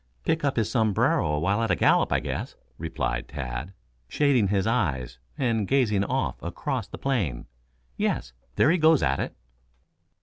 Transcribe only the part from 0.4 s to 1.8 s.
up his sombrero while at a